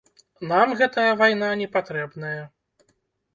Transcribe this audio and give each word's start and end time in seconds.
Нам 0.51 0.71
гэтая 0.79 1.09
вайна 1.19 1.51
не 1.61 1.67
патрэбная. 1.77 2.41